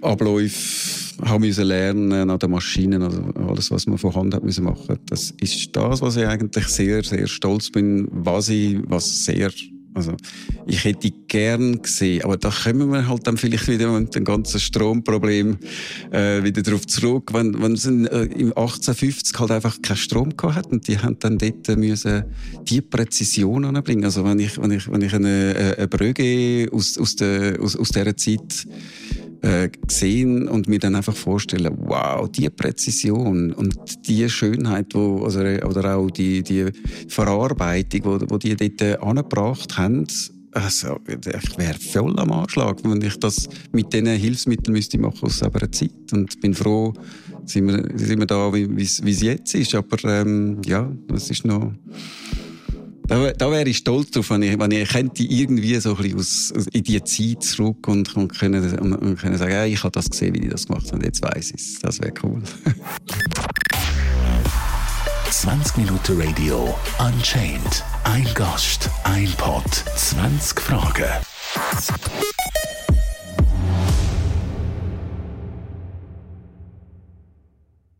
[0.00, 4.64] Abläufe haben müssen lernen an den Maschinen, also alles, was man von Hand hat müssen
[4.64, 4.98] machen.
[5.06, 9.50] Das ist das, was ich eigentlich sehr, sehr stolz bin, was ich, was sehr
[9.94, 10.16] also,
[10.66, 14.58] ich hätte gern gesehen, aber da kommen wir halt dann vielleicht wieder mit dem ganzen
[14.58, 15.58] Stromproblem
[16.10, 20.36] äh, wieder darauf zurück, wenn, wenn es in, äh, im 1850 halt einfach keinen Strom
[20.36, 22.24] gehabt hat und die haben dann dort müssen
[22.68, 24.04] die Präzision anbringen.
[24.04, 27.76] Also wenn ich, wenn ich, wenn ich eine, äh, eine Brügge aus, aus, der, aus,
[27.76, 28.66] aus dieser Zeit
[29.42, 33.76] äh, sehen und mir dann einfach vorstellen, wow, die Präzision und
[34.06, 36.66] die Schönheit, wo, also, oder auch die, die
[37.08, 40.06] Verarbeitung, wo, wo die dort angebracht haben,
[40.54, 45.38] also, ich wäre voll am Anschlag, wenn ich das mit diesen Hilfsmitteln müsste machen aus
[45.38, 46.12] selber Zeit.
[46.12, 46.92] Und bin froh,
[47.46, 49.74] sind wir, sind wir da, wie es jetzt ist.
[49.74, 51.72] Aber ähm, ja, das ist noch
[53.06, 56.18] da, da wäre ich stolz drauf, wenn ich, wenn ich könnte irgendwie so ein bisschen
[56.18, 60.08] aus, in die Zeit zurück und, und, können, und können sagen, ja, ich habe das
[60.10, 61.78] gesehen, wie ich das gemacht habe, und jetzt weiß ich es.
[61.80, 62.42] Das wäre cool.
[65.30, 67.82] 20 Minuten Radio Unchained.
[68.04, 69.64] Ein Gast, ein Pod,
[69.96, 71.10] 20 Fragen.